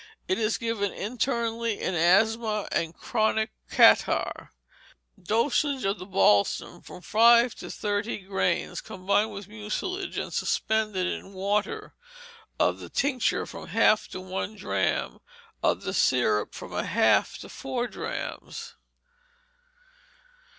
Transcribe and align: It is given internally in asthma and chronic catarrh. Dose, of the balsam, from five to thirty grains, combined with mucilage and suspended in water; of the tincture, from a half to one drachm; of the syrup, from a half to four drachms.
It 0.27 0.39
is 0.39 0.57
given 0.57 0.91
internally 0.91 1.79
in 1.79 1.93
asthma 1.93 2.67
and 2.71 2.91
chronic 2.91 3.51
catarrh. 3.69 4.49
Dose, 5.21 5.63
of 5.63 5.99
the 5.99 6.07
balsam, 6.07 6.81
from 6.81 7.03
five 7.03 7.53
to 7.57 7.69
thirty 7.69 8.17
grains, 8.17 8.81
combined 8.81 9.31
with 9.31 9.47
mucilage 9.47 10.17
and 10.17 10.33
suspended 10.33 11.05
in 11.05 11.33
water; 11.33 11.93
of 12.59 12.79
the 12.79 12.89
tincture, 12.89 13.45
from 13.45 13.65
a 13.65 13.67
half 13.67 14.07
to 14.07 14.19
one 14.19 14.55
drachm; 14.55 15.19
of 15.61 15.83
the 15.83 15.93
syrup, 15.93 16.55
from 16.55 16.73
a 16.73 16.83
half 16.83 17.37
to 17.37 17.47
four 17.47 17.87
drachms. 17.87 18.73